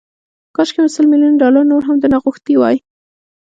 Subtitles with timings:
[0.55, 2.75] کاشکي مې سل ميليونه ډالر نور هم درنه غوښتي وای.